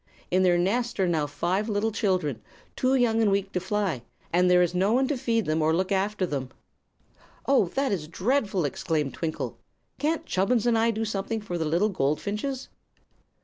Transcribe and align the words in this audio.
In 0.31 0.41
their 0.41 0.57
nest 0.57 0.99
are 0.99 1.07
now 1.07 1.27
five 1.27 1.69
little 1.69 1.91
children, 1.91 2.41
too 2.75 2.95
young 2.95 3.21
and 3.21 3.29
weak 3.29 3.51
to 3.51 3.59
fly, 3.59 4.01
and 4.33 4.49
there 4.49 4.63
is 4.63 4.73
no 4.73 4.93
one 4.93 5.07
to 5.09 5.15
feed 5.15 5.45
them 5.45 5.61
or 5.61 5.75
look 5.75 5.91
after 5.91 6.25
them." 6.25 6.49
"Oh, 7.45 7.67
that 7.75 7.91
is 7.91 8.07
dreadful!" 8.07 8.65
exclaimed 8.65 9.13
Twinkle. 9.13 9.59
"Can't 9.99 10.25
Chubbins 10.25 10.65
and 10.65 10.75
I 10.75 10.89
do 10.89 11.05
something 11.05 11.39
for 11.39 11.55
the 11.55 11.65
little 11.65 11.89
goldfinches?" 11.89 12.67